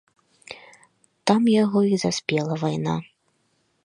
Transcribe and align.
Там 1.31 1.41
яго 1.63 1.79
і 1.93 2.01
заспела 2.05 2.57
вайна. 2.63 2.95